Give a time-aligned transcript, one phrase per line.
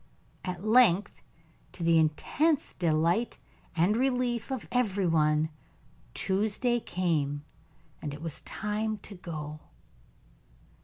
[0.43, 1.21] At length,
[1.73, 3.37] to the intense delight
[3.75, 5.49] and the relief of every one,
[6.15, 7.45] Tuesday came,
[8.01, 9.59] and it was time to go.